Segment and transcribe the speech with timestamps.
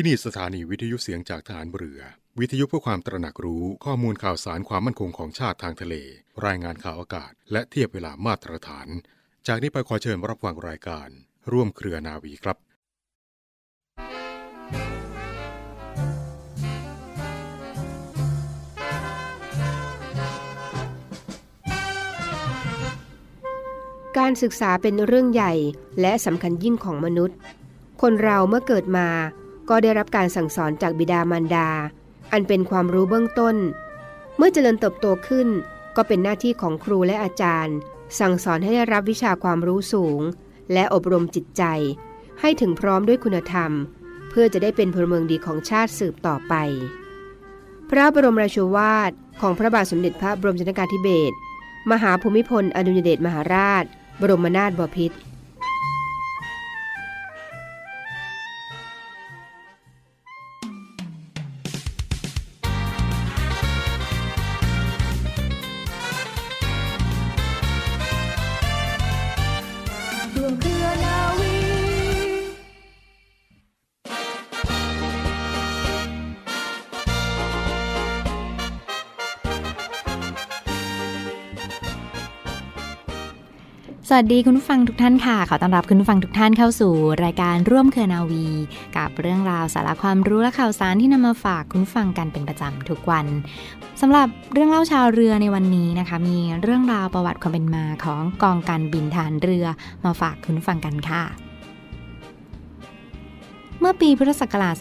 [0.00, 2.00] ที่นี่สถานีวิทยุเสียงจากฐานเรือ
[2.40, 5.94] วิทยุเพื่อความตระหนักรู้ข้อมูลข่าวสารความมั่นคงของชาติทางทะเล
[6.46, 8.88] รายงานข่าวอากาศ และเทียบเวลามาตรฐาน
[9.46, 11.08] จากนี้ไปขอเชิญรับฟังรายการ
[11.52, 12.56] ร่วมเครือนาวีครับ
[24.18, 25.52] การศึกษาเป็นเรื่องใหญ่
[26.00, 27.36] และสำคัญยิ่งของมนุษย์
[28.02, 29.08] คนเราเมื่อเกิดมา
[29.68, 31.68] ก็ได้รับการสั่งสอนจากบิดามารดา
[32.32, 33.56] อันเป็นความรู้เบื้องต้น
[34.36, 35.48] เมื่อเจริญเติบโตขึ้น
[35.96, 37.76] ก็เป็นหน้าที่ของครูและอาจารย์
[38.20, 40.20] สั่งสอนให้ได้รับวิชาความรู้สูง
[40.72, 41.62] และอบรมจิตใจ
[42.40, 43.70] ให้ถึงพร้อมด้วยคุณธรรม
[44.30, 46.54] เพื่อจะได้เป็นพลเมืองดีของชาติสืบต่อไป
[47.90, 49.10] พระบรมราชวาท
[49.40, 51.34] ของพระบาทสมเด็จพระบรมชนกาธิเบศร
[51.90, 53.84] มหาภูมิพลอดุลยเดชมหาราช
[54.20, 55.16] บรมนาถบพิตร
[84.10, 86.92] สวัสดีคุณผู้ฟังทุกท่านค่ะ ขอต้อนรับคุณผู้ฟังทุกท่านเข้าสู่
[87.24, 88.46] รายการร่วมเครือนาวี
[88.96, 93.26] กับเรื่องราวสาระความรู้และข่าวสารที่นำมาฝากคุณผู้ฟังกันเป็นประจำทุกวัน
[94.00, 99.66] สำหรับเรื่องเล่าชาวเรือในวันนี้นะคะ มีเรื่องราวประวัติความเป็นมาของกองการบินฐานเรือ
[100.04, 101.22] มาฝากคุณผู้ฟังกันค่ะ
[103.80, 104.74] เมื่อปีพุทธศักราช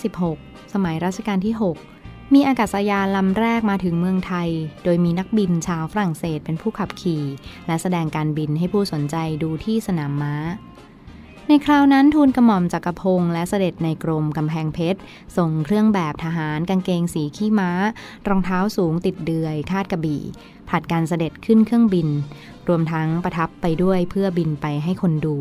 [0.00, 1.91] 2456 สมัยรัชกาลที่ 6
[2.36, 4.48] มีอากาศยานลำแรกมาถึงเมืองไทย
[4.84, 7.24] โดยมีนักบินชาวฝรั่งเศสเป็นผู้ขับขี่
[7.66, 10.34] และแสดงการบินให้ผู้สนใจดูที่สนามม้า
[11.48, 15.00] ในคราวนั้นทูลกระหม่อมจักรพงศ์และเสด็จในกรมกำแพงเพชร
[15.36, 17.70] ส่งเครื่องแบบทหารกางเกงสีขี้ม้า
[18.28, 20.22] รองเท้าสูงติดเดือย คาดกระบี่
[20.68, 22.08] ผัดการเสด็จขึ้นเครื่องบิน
[22.68, 25.36] รวมทั้งประทับไปด้วยเพื่อบินไปให้คนดู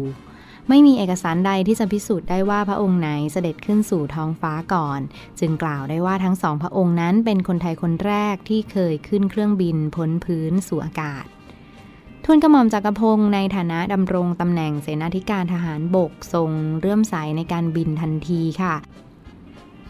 [0.69, 4.99] ไม่มีเอกสารใดที่จะพิสูจน์ได้ว่าพระองค์ไหนเสด็จขึ้นสู่ท้องฟ้าก่อน
[5.39, 11.25] จึงกล่าวได้ว่าทั้งสองพระองค์นั้นเป็นคนไทยคนแรกที่เคยขึ้นเครื่องบินพ้นพื้นสู่อากาศ
[12.25, 18.75] ทุนกระหม่อมจักรพงศ์ในฐานะดำรงตำแหน่งเสนาธิการทหารบกทรงเรื่อมใสในการบินทันทีค่ะ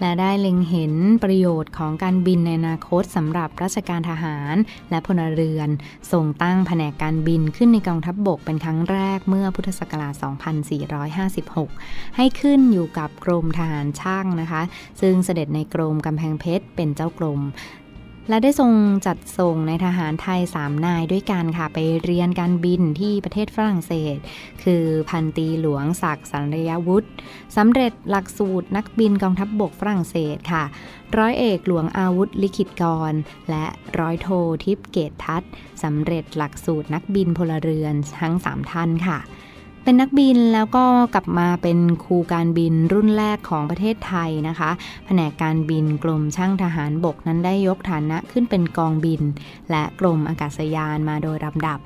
[0.01, 4.55] และได้เล็งเห็นประโยชน์ของการบินในอนาคตสำหรับราชการทหาร
[4.89, 5.69] และพลเรือน
[6.11, 10.13] ส่งตั้งแผนกการบินขึ้นในกองทัพบบกเป็นครั้งแรกเมื่อพุทธศักราช
[11.59, 14.61] 2456 ให้ขึ้นอยู่กับกรมทหารช่างนะคะ
[15.01, 17.41] ซึ่งเสด็จในกรมกำแพงเพชรเป็นเจ้ากรม
[18.31, 18.71] และได้ทรง
[19.05, 24.17] จัดส่งในทหารไทย 3 นายด้วยกันค่ะ ไปเรียนการบินที่ประเทศฝรั่งเศส
[24.63, 27.09] คือพันตีหลวงศักดิ์สันยวุฒิ
[27.55, 30.63] สำเร็จหลักสูตรนักบินกองทัพบบกฝรั่งเศสค่ะ
[31.17, 33.13] ร้อยเอกหลวงอาวุธลิขิตกร
[33.49, 33.65] และ
[33.99, 34.27] ร้อยโท
[34.63, 35.51] ทิพย์เกตทัศน์
[35.83, 39.19] สำเร็จหลักสูตรนักบินพลเรือนทั้ง 3 ท่านค่ะ
[39.83, 44.71] เป็นนักบินแล้วก็กลับมาเป็นครูการบินรุ่นแรกของประเทศไทยนะคะ
[45.05, 49.21] แผนกการบินกรมช่างทหารบกนั้นได้ยกฐานะขึ้นเป็นกองบิน
[49.71, 51.79] และกรมอากาศยานมาโดยลำดับ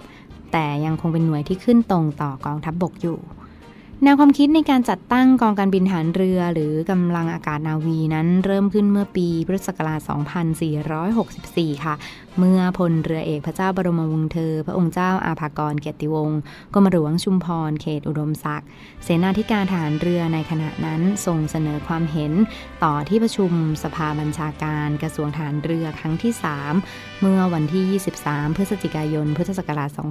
[0.52, 3.20] แต่ยังคงเป็นหน่วยที่ขึ้นตรงต่อกองทัพบบกอยู่
[4.04, 10.00] แนวความคิดในการจัดตั้งกองการบินฐานเรือ หรือกำลังอากาศนาวีนั้นเริ่มขึ้นเมื่อปีพุทธศักราช
[11.28, 11.96] 2464 ค่ะ
[12.40, 16.40] เมื่อพลเรือเอกพระเจ้าบรมวงศ์เธอ พระองค์เจ้าอาภากรเกียรติวงศ์
[16.74, 18.68] กรมหลวงชุมพรเขตอุดมศักดิ์
[19.04, 22.34] เสนาธิการทหารเรือในขณะนั้นทรงเสนอความเห็น
[22.84, 23.52] ต่อที่ประชุม
[23.84, 26.34] สภาบัญชาการกระทรวงทหารเรือครั้งที่
[26.76, 27.86] 3 เมื่อวันที่
[28.26, 30.02] 23 พฤศจิกายน พุทธศักราช 2464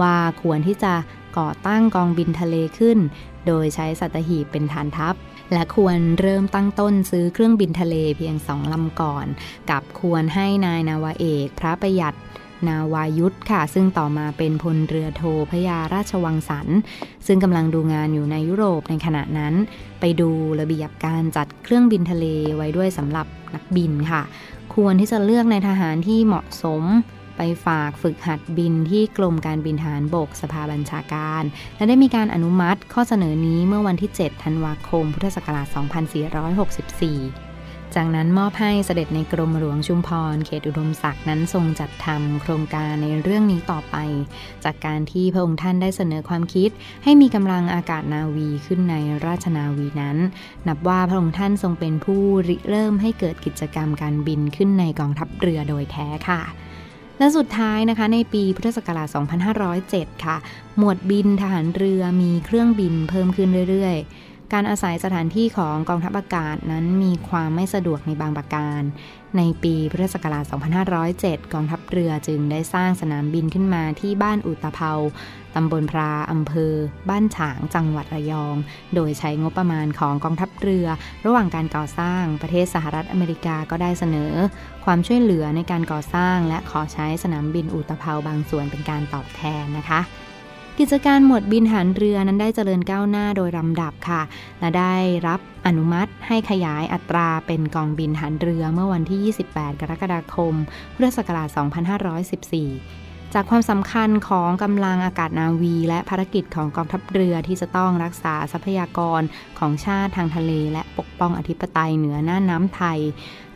[0.00, 0.92] ว่าควรที่จะ
[1.38, 2.98] ก่อตั้งกองบินทะเลขึ้น
[3.46, 5.14] โดยใช้สัตหีบเป็นฐานทัพ
[5.52, 9.26] และควรเริ่มตั้งต้นซื้อเครื่องบินทะเลเพียงสองลำก่อน
[9.70, 12.16] กับควรให้นายนาวาเอก พระประหยัด
[12.68, 16.68] นาวายุทธค่ะ ซึ่งต่อมาเป็นพลเรือโทพยาราชวังสัน
[17.26, 19.54] ซึ่งกำลังดูงานอยู่ในยุโรปในขณะนั้น
[20.00, 20.30] ไปดู
[20.60, 22.26] ระเบียบการจัดเครื่องบินทะเล
[22.56, 24.22] ไว้ด้วยสำหรับนักบินค่ะ
[24.74, 26.82] ควรที่จะเลือกในทหารที่เหมาะสม
[27.42, 31.42] ไปฝากฝึกหัดบินที่กรมการบินทหารบกสภาบัญชาการ
[31.76, 35.66] และได้มีการอนุมัติข้อเสนอนี้เมื่อวันที่ 7 ธันวาคม พุทธศักราช
[37.40, 43.96] 2464จากนั้นมอบให้เสด็จในกรมหลวงชุมพร เขตอุดมศักดิ์นั้นทรงจัดทำโครงการในเรื่องนี้ต่อไป
[44.64, 46.70] จากการที่พระองค์ท่านได้เสนอความคิด
[47.04, 48.94] ให้มีกำลังอากาศนาวีขึ้นใน
[49.26, 50.16] ราชนาวีนั้น
[50.68, 56.42] นับว่าพระองค์ท่านทรงเป็นผู้ริเริ่มให้เกิดกิจกรรมการบินขึ้นในกองทัพเรือโดยแท้ค่ะ
[57.20, 59.08] และสุดท้ายนะคะในปีพุทธศักราช
[59.66, 60.36] 2507 ค่ะ
[60.78, 68.82] หมวดบินทหารเรือมีเครื่องบินเพิ่มขึ้นเรื่อยๆ การอาศัยสถานที่ของกองทัพอากาศนั้นมีความไม่สะดวกในบางประการ
[69.36, 70.44] ในปีพุทธศักราช
[70.98, 74.92] 2507 กองทัพเรือจึงได้สร้างสนามบินขึ้นมาที่บ้านอุตภเปา
[75.56, 76.74] ตำบลพราอำเภอ
[77.08, 78.56] บ้านฉาง จังหวัดระยอง
[78.94, 80.86] โดยใช้งบประมาณของกองทัพเรือ
[81.26, 84.32] ระหว่างการก่อสร้างประเทศสหรัฐอเมริกาก็ได้เสนอ
[84.84, 90.00] ความช่วยเหลือในการก่อสร้างและขอใช้สนามบินอุตภเปาบางส่วนเป็นการตอบแทนนะคะ
[90.82, 94.22] กิจการหมวดบินหันเรือนั้นได้เจริญก้าวหน้าโดยลำดับค่ะ
[94.60, 94.94] และได้
[95.26, 100.54] รับอนุมัติให้ขยายอัตราเป็นกองบินหันเรือเมื่อวันที่ 28 กรกฎาคม
[100.94, 101.48] พุทธศักราช
[102.60, 109.22] 2514จากความสำคัญของกำลังอากาศนาวี และภารกิจของกองทัพเรือที่จะต้องรักษาทรัพยากร
[109.58, 112.98] ของชาติทางทะเล และปกป้องอธิปไตยเหนือหน้าน้ำไทย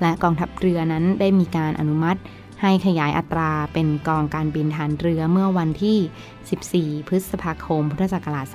[0.00, 2.20] และกองทัพเรือนั้นได้มีการอนุมัติ
[2.66, 8.46] ให้ขยายอัตราเป็นกองการบินฐานเรือเมื่อวันที่ 14 พฤษภาคม พุทธศักราช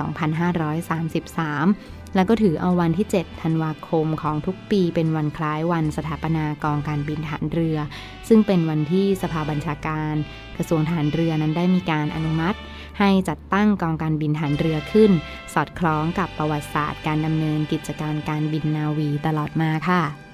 [1.20, 7.78] 2533 แล้วก็ถือเอาวันที่ 7 ธันวาคมของทุกปีเป็นวันคล้ายวันสถาปนากองการบินฐานเรือ
[8.28, 10.14] ซึ่งเป็นวันที่สภาบัญชาการ
[10.58, 12.58] กระทรวงฐานเรือนั้นได้มีการอนุมัติ
[13.00, 15.12] ให้จัดตั้งกองการบินฐานเรือขึ้น
[15.54, 20.29] สอดคล้องกับประวัติศาสตร์การดำเนินกิจการการบินนาวีตลอดมาค่ะ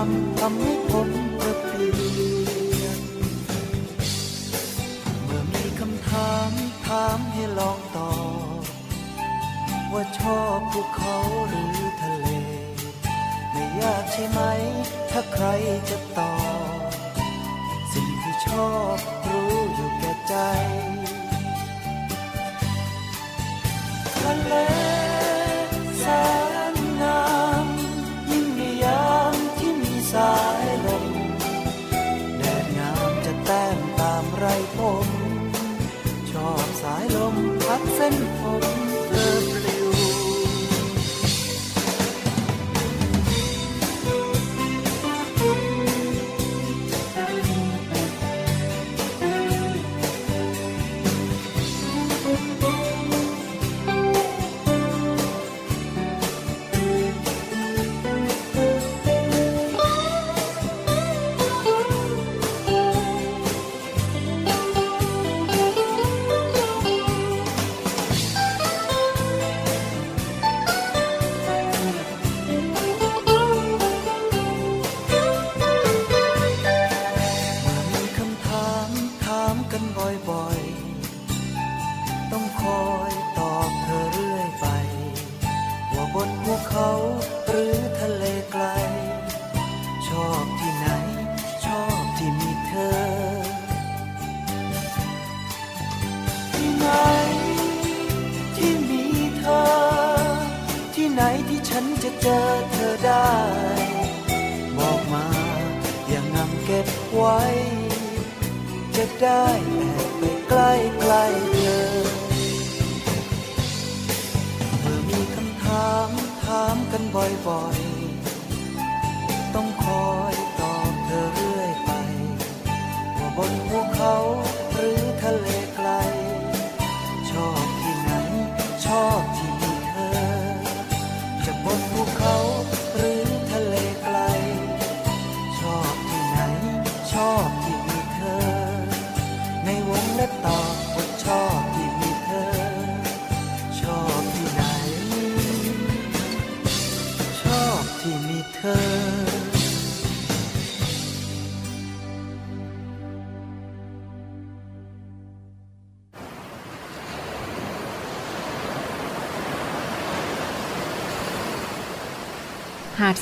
[0.00, 1.10] รำทำให้ผม
[1.40, 1.86] กระปี
[6.08, 6.52] ถาม
[6.86, 8.12] ถามให้ลองตอ
[8.60, 8.62] บ
[9.92, 11.16] ว่าชอบภูเขา
[11.48, 12.26] หรือทะเล
[13.52, 14.40] ไม่ยากใช่ไหม
[15.10, 15.46] ถ้าใคร
[15.90, 16.34] จะตอ
[16.80, 16.90] บ
[17.92, 18.96] สิ่งที่ชอบ
[19.28, 20.34] รู้อยู่แก่ใจ
[24.20, 24.99] ทะเล
[38.00, 38.39] พั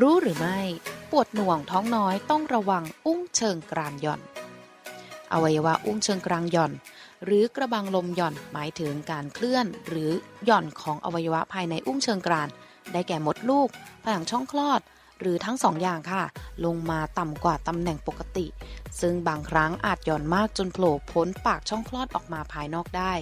[0.00, 0.60] รู้หรือไม่
[1.10, 4.20] ปวดหน่วงท้องน้อยต้องระวังอุ้งเชิงกรานหย่อน
[5.32, 6.72] อวัยวะอุ้งเชิงกรานหย่อน
[7.24, 10.10] หรือกระบังลมหย่อนหมายถึงการเคลื่อน หรือ
[10.44, 12.48] หย่อนของอวัยวะภายในอุ้งเชิงกราน
[12.92, 13.68] ได้แก่มดลูก
[14.04, 14.80] ผนังช่องคลอด
[15.22, 16.22] หรือทั้งสองอย่างค่ะ
[16.64, 18.46] ลงมาต่ำกว่าตำแหน่งปกติ
[19.00, 23.12] ซึ่งบางครั้งอาจหย่อนมากจนโผล่พ้นปากช่องคลอดออกมาภายนอกได้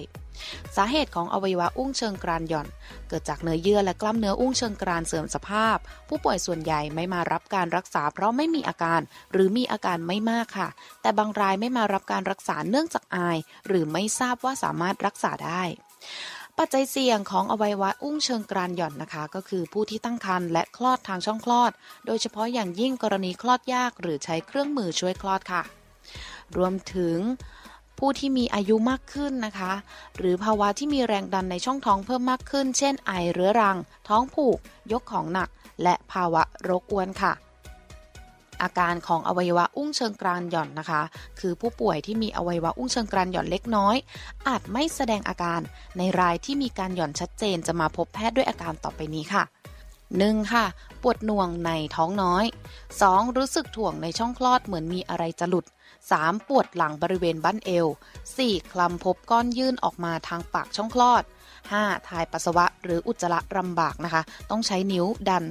[0.75, 2.67] สาเหตุของอวัยวะอุ้งเชิงกรานหย่อน
[3.07, 5.77] เกิดจากเนื้อเยื่อและกล้ามเนื้ออุ้งเชิงกรานเสื่อมสภาพ
[6.07, 10.69] ผู้ป่วยส่วนใหญ่ไม่มารับการรักษาเพราะไม่มีอาการ หรือมีอาการไม่มากค่ะ
[11.01, 15.63] แต่บางรายไม่มารับการรักษาเนื่องจากอาย หรือไม่ทราบว่าสามารถรักษาได้
[16.63, 21.71] ปัจจัยเสี่ยงของอวัยวะอุ้งเชิงกรานหย่อนนะคะ ก็คือผู้ที่ตั้งครรภ์และคลอดทางช่องคลอด
[22.05, 25.61] โดยเฉพาะอย่างยิ่งกรณีคลอดยากหรือใช้เครื่องมือช่วยคลอดค่ะ
[26.57, 27.17] รวมถึง
[27.99, 29.73] ผู้ที่มีอายุมากขึ้นนะคะ
[30.17, 33.77] หรือภาวะที่มีแรงดันในช่องท้องเพิ่มมากขึ้น เช่น ไอเรื้อรัง
[34.07, 34.57] ท้องผูก
[34.91, 35.49] ยกของหนัก
[35.83, 37.33] และภาวะโรคอ้วนค่ะ
[38.61, 41.01] อาการของอวัยวะอุ้งเชิงกรานหย่อนนะคะ
[41.39, 43.95] คือผู้ป่วยที่มีอวัยวะอุ้งเชิงกรานหย่อนเล็กน้อย
[44.47, 45.61] อาจไม่แสดงอาการ
[45.97, 49.43] ในรายที่มีการหย่อนชัดเจนจะมาพบแพทย์ด้วยอาการต่อไปนี้ค่ะ
[50.19, 50.53] 1.
[50.53, 50.65] ค่ะ
[51.01, 52.45] ปวดหน่วงในท้องน้อย
[52.91, 53.37] 2.
[53.37, 55.65] รู้สึกถ่วงในช่องคลอดเหมือนมีอะไรจะหลุด
[56.07, 56.47] 3.
[56.47, 57.87] ปวดหลังบริเวณบั้นเอว
[58.29, 58.71] 4.
[58.71, 61.23] คลำพบก้อนยื่นออกมาทางปากช่องคลอด
[61.65, 62.07] 5.
[62.09, 65.43] ถ่ายปัสสาวะหรืออุจจาระลำบากนะคะ ต้องใช้นิ้วดัน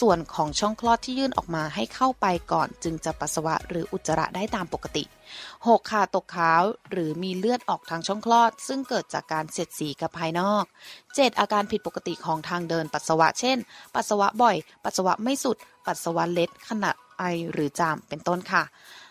[0.00, 5.04] ส่วนของช่องคลอดที่ยื่นออกมาให้เข้าไปก่อนจึงจะปัสสาวะหรืออุจจาระได้ตามปกติ
[5.46, 5.90] 6.
[5.90, 10.64] ค่ะตกขาวหรือมีเลือดออกทางช่องคลอด ซึ่งเกิดจากการเสียดสีกับภายนอก
[11.02, 11.40] 7.
[11.40, 13.58] อาการผิดปกติของทางเดินปัสสาวะ เช่น
[13.94, 18.62] ปัสสาวะบ่อย ปัสสาวะไม่สุด ปัสสาวะเล็ดขณะไอหรือจามเป็นต้นค่ะ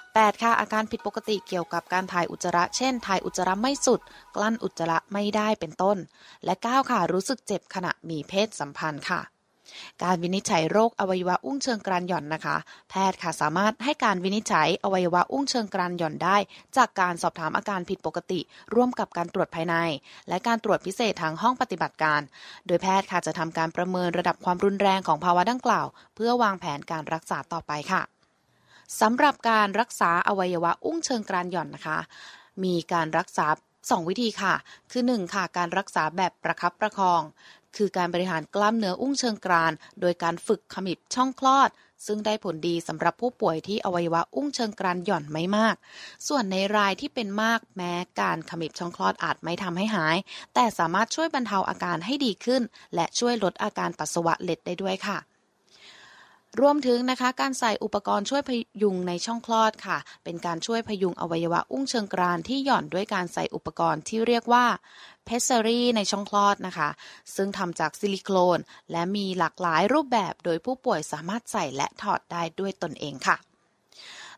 [0.01, 0.41] 8.
[0.41, 3.99] ค่ะอาการผิดปกติเกี่ยวกับการถ่ายอุจจาระ เช่น ถ่ายอุจจาระไม่สุด
[4.35, 5.97] กลั้นอุจจาระไม่ได้เป็นต้น
[6.45, 9.21] และ 9 ค่ะรู้สึกเจ็บขณะมีเพศสัมพันธ์ค่ะ
[10.03, 12.55] การวินิจฉัยโรคอวัยวะอุ้งเชิงกรานหย่อนนะคะ
[12.89, 16.37] แพทย์ค่ะสามารถให้การวินิจฉัยอวัยวะอุ้งเชิงกรานหย่อนได้
[16.77, 18.39] จากการสอบถามอาการผิดปกติ
[18.75, 19.75] ร่วมกับการตรวจภายใน
[20.29, 22.21] และการตรวจพิเศษทางห้องปฏิบัติการ
[22.65, 28.01] โดยแพทย์ค่ะจะทำการประเมินระดับความรุนแรงของภาวะดังกล่าว เพื่อวางแผนการรักษาต่อไปค่ะ
[29.01, 31.99] สำหรับการรักษาอวัยวะอุ้งเชิงกรานหย่อนนะคะ
[32.63, 33.47] มีการรักษา
[33.89, 34.53] 2 วิธีค่ะ
[34.91, 37.21] คือ 1 ค่ะ การรักษาแบบประคับประคอง
[37.75, 41.69] คือการบริหารกล้ามเนื้ออุ้งเชิงกราน โดยการฝึกขมิบช่องคลอด
[42.05, 45.75] ซึ่งได้ผลดีสำหรับผู้ป่วยที่อวัยวะอุ้งเชิงกรานหย่อนไม่มาก
[46.27, 50.17] ส่วนในรายที่เป็นมากแม้การขมิบช่องคลอดอาจไม่ทำให้หาย
[50.53, 52.61] แต่สามารถช่วยบรรเทาอาการให้ดีขึ้น
[52.95, 55.17] และช่วยลดอาการปัสสาวะเล็ดได้ด้วยค่ะ
[56.61, 64.65] รวมถึงนะคะการใส่อุปกรณ์ช่วยพยุงในช่องคลอดค่ะ เป็นการช่วยพยุงอวัยวะอุ้งเชิงกรานที่หย่อนด้วยการใส่อุปกรณ์ที่เรียกว่า
[65.25, 66.89] เพสซอรี่ในช่องคลอดนะคะ
[67.35, 68.59] ซึ่งทำจากซิลิโคน
[68.91, 73.37] และมีหลากหลายรูปแบบโดยผู้ป่วยสามารถใส่และถอดได้ด้วยตนเองค่ะ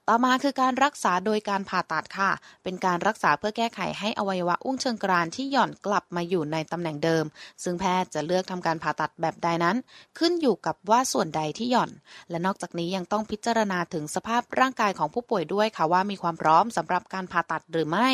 [0.09, 2.31] ต่อมาคือการรักษาโดยการผ่าตัดค่ะ
[2.63, 7.25] เป็นการรักษาเพื่อแก้ไขให้อวัยวะอุ้งเชิงกรานที่หย่อนกลับมาอยู่ในตำแหน่งเดิม
[7.63, 9.77] ซึ่งแพทย์จะเลือกทำการผ่าตัดแบบใดนั้น
[10.19, 11.91] ขึ้นอยู่กับว่าส่วนใดที่หย่อน
[12.29, 18.09] และนอกจากนี้ยังต้องพิจารณาถึงสภาพร่างกายของผู้ป่วยด้วยค่ะว่ามีความพร้อมสำหรับการผ่าตัดหรือไม่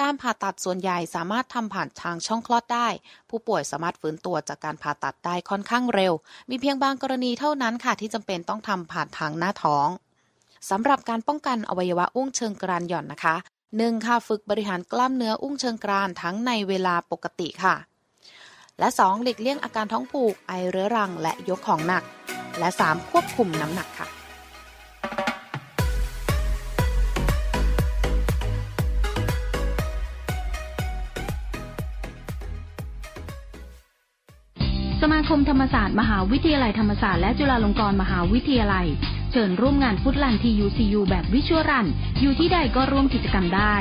[0.00, 2.88] การผ่าตัดส่วนใหญ่สามารถทำผ่านทางช่องคลอดได้
[3.30, 6.12] ผู้ป่วยสามารถฟื้นตัวจากการผ่าตัดได้ค่อนข้างเร็ว
[6.50, 9.90] มีเพียงบางกรณีเท่านั้นค่ะที่จำเป็นต้องทำผ่านทางหน้าท้อง
[10.68, 13.34] สำหรับการป้องกันอวัยวะอุ้งเชิงกรานหย่อนนะคะ
[13.70, 14.06] 1.
[14.06, 17.74] ค่ะฝึกบริหารกล้ามเนื้ออุ้งเชิงกรานทั้งในเวลาปกติค่ะ
[18.78, 19.22] และ 2.
[19.22, 22.02] หลีกเลี่ยงอาการท้องผูกไอเรื้อรังและยกของหนัก
[22.58, 23.10] และ 3.
[23.10, 24.08] ควบคุมน้ำหนักค่ะ
[35.02, 38.88] สมาคมธรรมศาสตร์ มหาวิทยาลัยธรรมศาสตร์และจุฬาลงกรณ์มหาวิทยาลัย
[39.32, 41.86] เชิญร่วมงานฟุตลันทียูซียูแบบวิชวลรัน
[42.20, 43.76] อยู่ที่ใดก็ร่วมกิจกรรมได้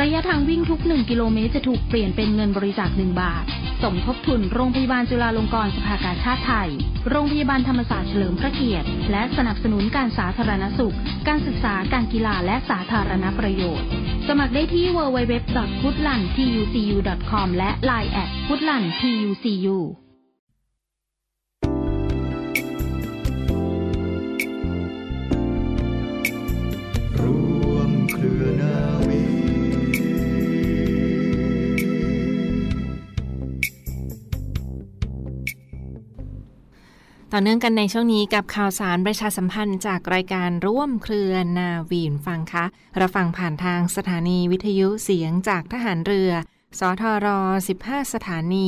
[0.00, 3.44] ระยะทางวิ่งทุก 1 กิโลเมตรจะถูกเปลี่ยนเป็นเงินบริจาค 1 บาท
[3.82, 6.68] สมทบทุนโรงพยาบาลจุฬาลงกรณ์สภากาชาติไทย
[7.10, 10.96] โรงพยาบาลธรรมศาสตร์เฉลิมพระเกียรติ และสนับสนุนการสาธารณสุข
[11.28, 13.86] การศึกษา การกีฬา และสาธารณประโยชน์
[14.28, 19.78] สมัครได้ที่ www.goodlandtucu.com และ line at goodlandtucu
[37.36, 42.64] ต่อเนื่องกันในช่วงนี้กับข่าวสารประชาสัมพันธ์จากรายการร่วมเครือนาวีนฟังคะ
[42.96, 46.30] เราฟังผ่านทางสถานีวิทยุเสียงจากทหารเรือ
[46.78, 47.26] สทร
[47.74, 48.66] 15 สถานี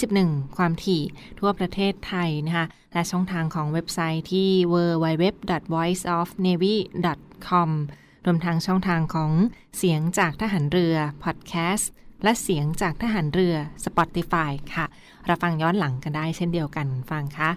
[0.00, 1.02] 21 ความถี่
[1.38, 7.70] ทั่วประเทศไทยนะคะและช่องทางของเว็บไซต์ที่ www.voiceofnavy.com
[8.24, 9.32] รวมทั้งช่องทางของ
[9.78, 11.90] เสียงจากทหารเรือพอดแคสต์
[12.24, 13.54] และเสียงจากทหารเรือ
[13.84, 14.86] Spotify ค่ะ
[15.26, 17.52] เราฟังย้อนหลังกันได้เช่นเดียวกันฟังคะ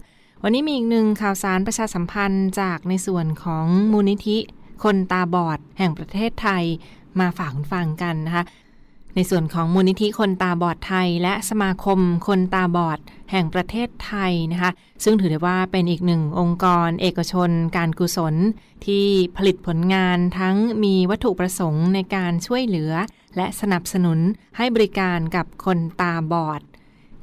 [0.47, 4.37] วันนี้มีอีกหนึ่งข่าวสารประชาสัมพันธ์จากในส่วนของมูลนิธิ
[4.83, 6.63] คนตาบอด แห่งประเทศไทย
[7.19, 8.43] มาฝากคุณฟังกันนะคะ
[9.15, 12.99] ในส่วนของมูลนิธิคนตาบอดไทย และสมาคมคนตาบอด
[13.31, 14.71] แห่งประเทศไทยนะคะ
[15.03, 18.35] ซึ่งถือได้ว่าเป็นอีกหนึ่งองค์กร เอกชน การกุศล
[18.85, 19.05] ที่
[19.37, 22.91] ผลิตผลงานทั้งมีวัตถุประสงค์ในการช่วยเหลือ
[23.35, 24.19] และสนับสนุน
[24.57, 26.61] ให้บริการกับคนตาบอด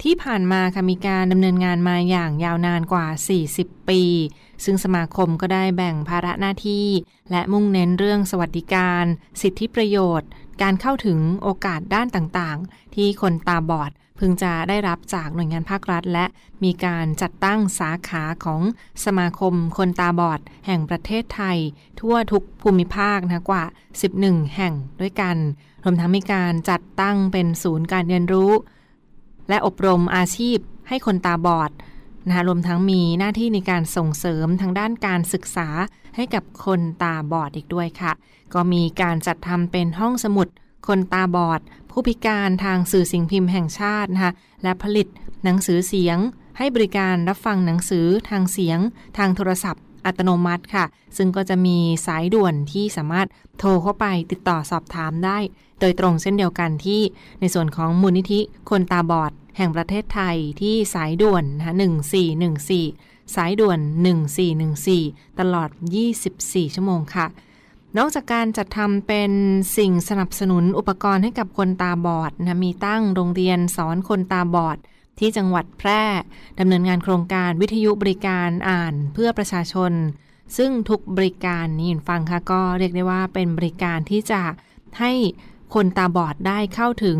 [0.02, 3.06] ที่ผ่านมาค่ะมีการดำเนินงานมาอย่างยาวนานกว่า
[3.48, 4.02] 40 ปี
[4.64, 6.86] ซึ่งสมาคมก็ได้แบ่งภาระหน้าที่
[7.30, 9.04] และมุ่งเน้นเรื่องสวัสดิการ
[9.42, 10.28] สิทธิประโยชน์
[10.62, 16.26] การเข้าถึงโอกาสด้านต่างๆ ที่คนตาบอดพึงจะได้รับจากหน่วยงานภาครัฐ และ
[16.64, 18.62] มีการจัดตั้งสาขาของ
[19.04, 21.58] สมาคมคนตาบอด แห่งประเทศไทย
[22.00, 23.64] ทั่วทุกภูมิภาคนะกว่า
[24.08, 25.36] 11 แห่งด้วยกัน
[25.84, 28.52] รวมทั้งมีการจัดตั้งเป็นศูนย์การเรียนรู้
[29.52, 31.70] และอบรมอาชีพให้คนตาบอด
[32.26, 35.68] นะคะรวมทั้งมีหน้าที่ในการส่งเสริมทางด้านการศึกษา
[36.16, 38.12] ให้กับคนตาบอดอีกด้วยค่ะ
[38.54, 40.48] ก็มีการจัดทำเป็นห้องสมุด
[40.88, 45.06] คนตาบอด ผู้พิการทางสื่อสิ่งพิมพ์แห่งชาตินะคะและผลิต
[45.44, 46.18] หนังสือเสียง
[46.58, 48.78] ให้บริการรับฟังหนังสือทางเสียง
[49.18, 50.84] ทางโทรศัพท์อัตโนมัติค่ะ
[51.16, 55.38] ซึ่งก็จะมีสายด่วนที่สามารถโทรเข้าไปติดต่อสอบถามได้
[55.80, 57.00] โดยตรงเช่นเดียวกันที่
[57.40, 61.74] ในส่วนของมูลนิธิคนตาบอด แห่งประเทศไทยที่สายด่วนนะคะ
[62.54, 63.78] 1414 สายด่วน
[64.58, 65.70] 1414 ตลอด
[66.22, 67.26] 24 ชั่วโมงค่ะ
[67.98, 69.32] นอกจากการจัดทำเป็น
[69.76, 74.78] สิ่งสนับสนุนอุปกรณ์ให้กับคนตาบอดนะมีตั้งโรงเรียนสอนคนตาบอด
[75.18, 76.02] ที่จังหวัดแพร่
[76.58, 79.92] ดำเนินงานโครงการวิทยุบริการอ่านเพื่อประชาชน
[80.56, 84.42] ซึ่งทุกบริการนี้ฟังค่ะก็เรียกได้ว่าเป็นบริการที่จะ
[85.00, 85.12] ให้
[85.74, 87.18] คนตาบอดได้เข้าถึง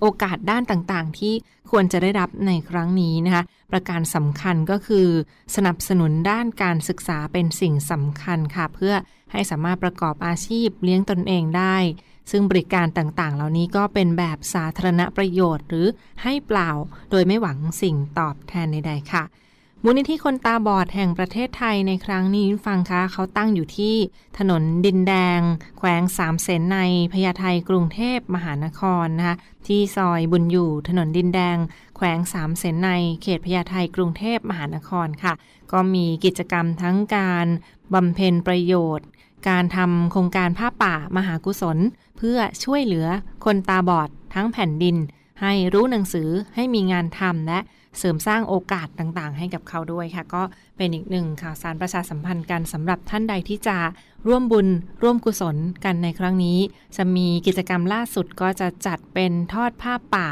[0.00, 1.34] โอกาสด้านต่างๆ ที่
[1.70, 5.08] ควรจะได้รับในครั้งนี้นะคะ ประการสำคัญก็คือ
[5.56, 8.94] สนับสนุนด้านการศึกษาเป็นสิ่งสำคัญค่ะ เพื่อ
[9.32, 11.76] ให้สามารถประกอบอาชีพเลี้ยงตนเองได้
[12.30, 15.86] ซึ่งบริการต่างๆ เหล่านี้ก็เป็นแบบสาธารณประโยชน์ หรือ
[16.22, 16.70] ให้เปล่า
[17.10, 19.24] โดยไม่หวังสิ่งตอบแทนใดๆค่ะ
[19.84, 23.94] มูลนิธิคนตาบอดแห่งประเทศไทยในครั้งนี้ฟังคะเขาตั้งอยู่ที่
[24.38, 25.40] ถนนดินแดง
[25.78, 26.78] แขวงสามเสนใน
[27.12, 29.36] พญาไทกรุงเทพมหานครนะคะ
[29.66, 31.56] ที่ซอยบุญอยู่ถนนดินแดง
[31.96, 32.90] แขวงสามเสนใน
[33.22, 35.32] เขตพญาไทกรุงเทพมหานครค่ะ
[35.72, 37.46] ก็มีกิจกรรมทั้งการ
[37.94, 39.06] บำเพ็ญประโยชน์
[39.48, 41.78] การทำโครงการผ้าป่ามหากุศล
[42.16, 43.06] เพื่อช่วยเหลือ
[43.44, 44.96] คนตาบอดทั้งแผ่นดิน
[45.42, 47.60] ให้รู้หนังสือให้มีงานทำและ
[47.98, 50.42] เสริมสร้างโอกาสต่างๆ ให้กับเขาด้วยค่ะ ก็
[50.76, 53.78] เป็นอีกหนึ่งข่าวสารประชาสัมพันธ์กันสำหรับท่านใดที่จะ
[54.26, 54.68] ร่วมบุญ
[55.02, 56.58] ร่วมกุศลกันในครั้งนี้
[56.96, 60.28] จะมีกิจกรรมล่าสุดก็จะจัดเป็นทอดผ้าป่า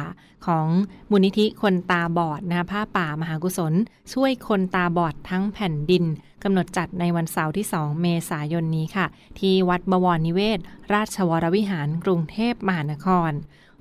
[0.46, 0.66] ของ
[1.10, 3.72] มูลนิธิคนตาบอดนะผ้าป่ามหากุศล
[4.12, 6.04] ช่วยคนตาบอดทั้งแผ่นดิน
[6.42, 9.06] กำหนดจัดในวันเสาร์ที่ 2 เมษายนนี้ค่ะ
[9.38, 10.58] ที่วัดบวรนิเวศ
[10.92, 13.30] ราชวรวิหารกรุงเทพมหานคร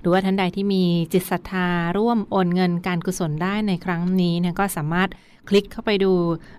[0.08, 5.08] รือว่าท่านใดที่มีจิตศรัทธาร่วมโอนเงินการกุศลได้ในครั้งนี้เนี่ยก็สามารถ
[5.48, 6.12] คลิกเข้าไปดู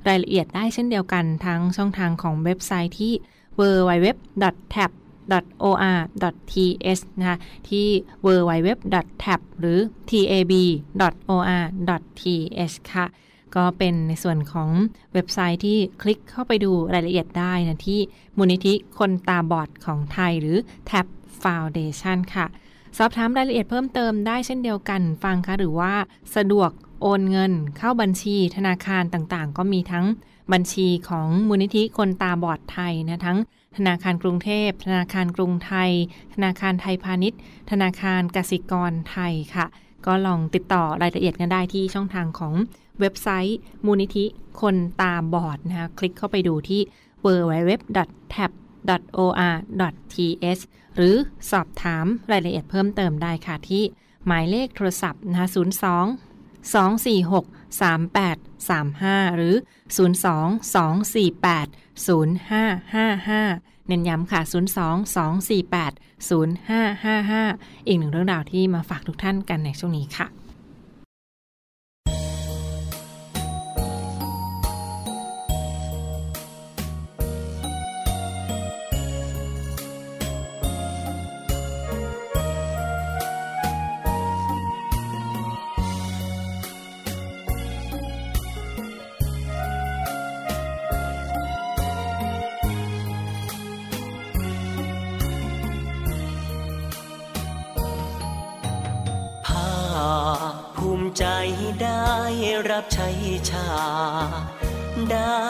[0.08, 3.14] รายละเอียดได้เช่นเดียวกันทั้งช่องทางของเว็บไซต์ที่
[3.60, 4.92] www.tab
[5.64, 7.38] or.th นะคะ
[7.70, 7.88] ที่
[8.26, 9.80] www.tab หรือ
[10.10, 10.66] tab.or.th
[12.94, 13.06] ค่ะ
[13.56, 14.70] ก็เป็นในส่วนของ
[15.14, 18.00] เว็บไซต์ที่คลิกเข้าไปดูรายละเอียดได้นะที่
[18.38, 20.58] มูลนิธิคนตาบอดของไทยหรือ
[20.90, 21.08] TAP
[21.44, 22.48] Foundation ค่ะ
[23.00, 25.94] สอบถามรายละเอียดเพิ่มเติมได้เช่นเดียวกันฟังคะหรือว่า
[26.36, 30.06] สะดวกโอนเงินเข้าบัญชีธนาคารต่างๆ ก็มีทั้ง
[30.54, 33.38] บัญชีของมูลนิธิคนตาบอดไทยนะทั้ง
[33.78, 35.92] ธนาคารกรุงเทพ ธนาคารกรุงไทย
[36.34, 37.40] ธนาคารไทยพาณิชย์
[37.72, 39.66] ธนาคารกสิกรไทยค่ะ
[40.06, 42.54] ก็ลองติดต่อรายละเอียดกันได้ที่ช่องทางของ
[43.00, 44.26] เว็บไซต์มูลนิธิ
[44.62, 46.82] คนตาบอดนะคะคลิกเข้าไปดูที่
[48.90, 50.64] www.or.th
[50.96, 51.16] หรือ
[51.52, 53.84] สอบถามรายละเอียดเพิ่มเติมได้ค่ะที่
[54.26, 55.54] หมายเลขโทรศัพท์นะ02
[56.74, 57.46] 246
[57.82, 59.56] 3835 หรือ
[59.96, 60.08] 02
[60.76, 61.68] 248
[62.06, 64.52] 0555เน้นย้ำค่ะ 02
[65.16, 65.94] 248
[66.30, 70.28] 0555 อีกหนึ่งเรื่องราวที่มาฝากทุกท่านกันในช่วงนี้ค่ะ
[102.72, 103.08] รับใช้
[103.50, 103.68] ชา
[105.12, 105.42] ได้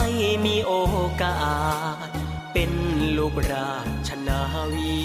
[0.44, 0.72] มีโอ
[1.22, 1.38] กา
[2.06, 2.08] ส
[2.52, 2.72] เป็น
[3.16, 3.74] ลูกรา
[4.08, 4.42] ชนา
[4.72, 4.98] วี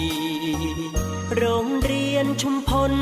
[1.36, 2.92] โรงเรียนชุมพล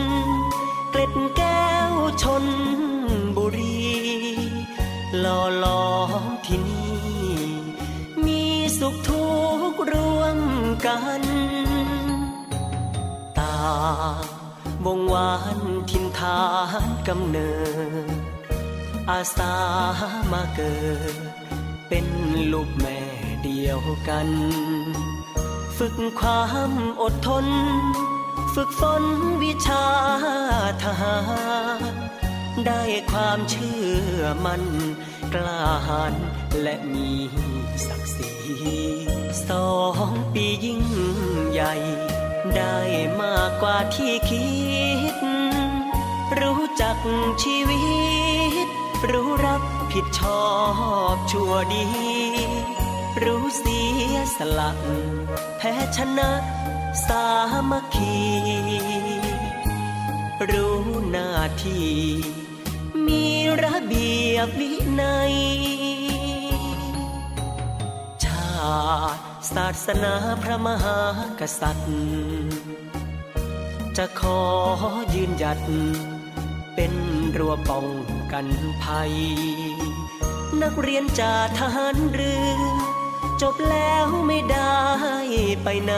[0.90, 2.44] เกล็ดแก้วชน
[3.36, 3.82] บุรี
[5.18, 7.40] หล่อหลอมที่นี่
[8.26, 8.42] มี
[8.78, 9.26] สุขทุ
[9.70, 10.38] กข์ร่วม
[10.86, 11.22] กัน
[13.38, 13.56] ตา
[14.84, 15.58] วงวาน
[15.90, 16.40] ทินฐา
[16.86, 17.52] นกำเนิ
[18.20, 18.21] ด
[19.12, 19.54] อาสา
[20.32, 20.76] มาเกิ
[21.14, 21.16] ด
[21.88, 22.06] เป็น
[22.52, 23.00] ลูกแม่
[23.44, 24.28] เดียวกัน
[25.76, 26.72] ฝึกความ
[27.02, 27.46] อดทน
[28.54, 29.04] ฝึกฝน
[29.42, 29.86] วิชา
[30.82, 31.16] ทหา
[31.92, 31.94] ร
[32.66, 33.80] ได้ความเชื่
[34.16, 34.62] อมัน
[35.34, 36.14] กล้าหาญ
[36.62, 37.10] และมี
[37.86, 38.32] ศักดิ์ศรี
[39.48, 39.70] สอ
[40.10, 40.82] งปียิ่ง
[41.50, 41.74] ใหญ่
[42.56, 42.78] ได้
[43.20, 44.48] มากกว่าที่คิ
[45.12, 45.16] ด
[46.40, 46.96] รู้จัก
[47.42, 47.80] ชีวิ
[48.40, 48.41] ต
[49.10, 49.62] รู้รับ
[49.92, 50.44] ผิดชอ
[51.14, 51.86] บชั่วดี
[53.24, 53.80] รู้เสี
[54.12, 54.70] ยสละ
[55.56, 56.30] แพ้ชนะ
[57.06, 57.24] สา
[57.70, 58.16] มัคคี
[60.50, 61.30] รู้หน้า
[61.64, 61.92] ที่
[63.06, 63.24] มี
[63.62, 65.34] ระเบียบวินัย
[68.24, 68.52] ชา
[69.14, 69.22] ติ
[69.54, 71.00] ศาสนาพระมหา
[71.40, 71.94] กษัตริย์
[73.96, 74.40] จะขอ
[75.14, 75.60] ยืนหยัด
[76.74, 76.92] เป็น
[77.36, 77.86] รั้วป้อง
[78.32, 78.46] กัน
[78.82, 79.12] ภัย
[80.62, 82.60] นักเรียนจ่าทหารเรือ
[83.42, 84.78] จบแล้วไม่ได้
[85.62, 85.92] ไปไหน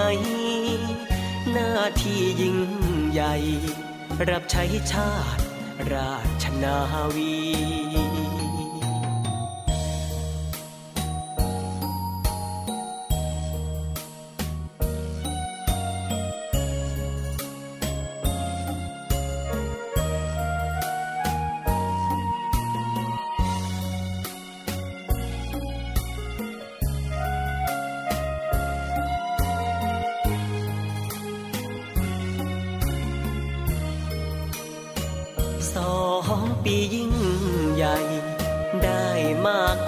[1.50, 2.58] หน้าที่ยิ่ง
[3.12, 3.34] ใหญ่
[4.28, 5.42] รับใช้ชาติ
[5.92, 6.78] ราชนา
[7.14, 7.34] วี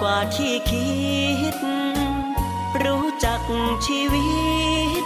[0.01, 0.87] กว่าที่คิ
[1.53, 1.57] ด
[2.83, 3.41] รู้จัก
[3.85, 4.27] ชีวิ
[5.03, 5.05] ต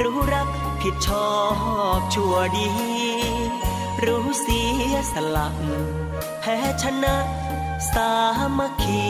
[0.00, 0.48] รู้รับ
[0.82, 1.32] ผิดชอ
[1.98, 2.70] บชั่วดี
[4.04, 5.48] รู้เสียสละ
[6.40, 7.16] แพ้ชนะ
[7.92, 8.12] สา
[8.58, 9.08] มัคคี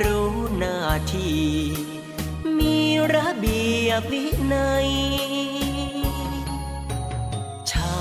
[0.00, 0.78] รู้หน้า
[1.12, 1.44] ที่
[2.58, 2.78] มี
[3.14, 4.88] ระเบียบวินัย
[7.70, 7.98] ชา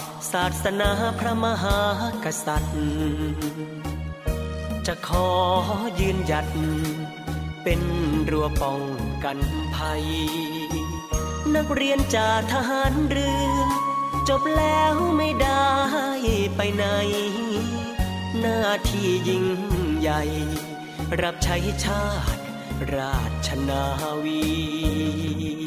[0.00, 1.80] ติศาสนาพระมหา
[2.24, 3.83] กษัตริย์
[4.86, 5.28] จะขอ
[6.00, 6.46] ยืนหยัด
[7.62, 7.80] เป็น
[8.30, 8.80] รั้วป้อง
[9.24, 9.38] กัน
[9.74, 10.04] ภัย
[11.54, 13.64] นักเรียนจ่าทหารเรือ
[14.28, 15.68] จบแล้วไม่ได้
[16.56, 16.84] ไปไหน
[18.40, 19.46] หน้าที่ยิ่ง
[20.00, 20.22] ใหญ่
[21.20, 22.42] รับใช้ชาติ
[22.94, 23.84] ราชนา
[24.24, 25.63] วี